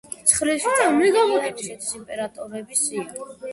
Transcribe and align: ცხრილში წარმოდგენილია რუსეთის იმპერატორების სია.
ცხრილში 0.29 0.71
წარმოდგენილია 0.79 1.53
რუსეთის 1.59 1.93
იმპერატორების 2.01 2.85
სია. 2.89 3.09